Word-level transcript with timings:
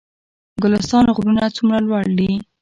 ګلستان 0.63 1.05
غرونه 1.15 1.43
څومره 1.57 1.79
لوړ 1.87 2.03
دي؟ 2.17 2.31